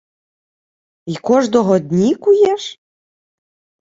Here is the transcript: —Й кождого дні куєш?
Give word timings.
—Й 1.05 1.15
кождого 1.15 1.79
дні 1.79 2.15
куєш? 2.15 2.79